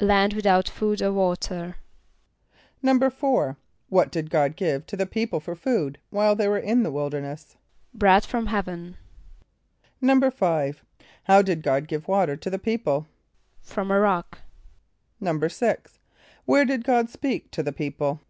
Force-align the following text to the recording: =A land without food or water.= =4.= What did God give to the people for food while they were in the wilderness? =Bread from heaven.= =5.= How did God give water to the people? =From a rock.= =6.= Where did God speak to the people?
=A 0.00 0.04
land 0.06 0.32
without 0.32 0.66
food 0.66 1.02
or 1.02 1.12
water.= 1.12 1.76
=4.= 2.82 3.56
What 3.90 4.10
did 4.10 4.30
God 4.30 4.56
give 4.56 4.86
to 4.86 4.96
the 4.96 5.04
people 5.04 5.40
for 5.40 5.54
food 5.54 5.98
while 6.08 6.34
they 6.34 6.48
were 6.48 6.56
in 6.58 6.84
the 6.84 6.90
wilderness? 6.90 7.54
=Bread 7.92 8.24
from 8.24 8.46
heaven.= 8.46 8.96
=5.= 10.02 10.76
How 11.24 11.42
did 11.42 11.62
God 11.62 11.86
give 11.86 12.08
water 12.08 12.34
to 12.34 12.48
the 12.48 12.58
people? 12.58 13.06
=From 13.60 13.90
a 13.90 14.00
rock.= 14.00 14.38
=6.= 15.20 15.98
Where 16.46 16.64
did 16.64 16.82
God 16.82 17.10
speak 17.10 17.50
to 17.50 17.62
the 17.62 17.70
people? 17.70 18.20